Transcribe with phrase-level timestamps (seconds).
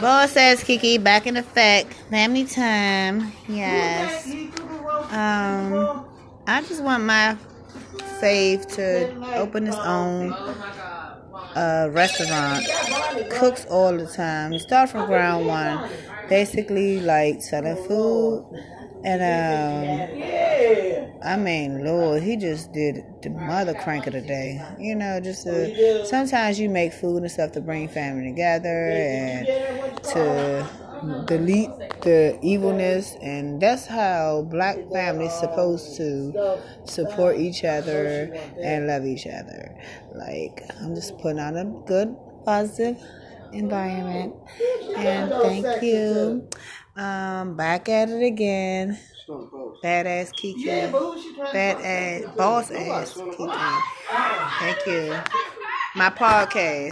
[0.00, 1.92] Boss says Kiki back in effect.
[2.10, 3.32] Family time.
[3.48, 4.26] Yes.
[5.10, 6.06] Um,
[6.46, 7.36] I just want my
[8.20, 10.32] fave to open his own
[11.54, 12.66] uh, restaurant.
[13.30, 14.58] Cooks all the time.
[14.58, 15.90] Start from ground one.
[16.28, 18.46] Basically, like selling food.
[19.04, 20.21] And um,
[21.32, 24.60] I mean, Lord, he just did the mother crank of the day.
[24.78, 29.46] You know, just to, sometimes you make food and stuff to bring family together and
[30.12, 30.68] to
[31.24, 31.70] delete
[32.02, 36.32] the evilness and that's how black families supposed to
[36.84, 38.30] support each other
[38.62, 39.74] and love each other.
[40.14, 42.98] Like i'm just putting out a good positive
[43.52, 44.34] environment.
[44.96, 46.48] And thank you
[46.96, 48.98] um back at it again.
[49.82, 50.68] Badass kiki
[51.52, 52.70] badass boss.
[52.70, 53.86] Ass kiki
[54.58, 55.14] thank you.
[55.94, 56.90] My podcast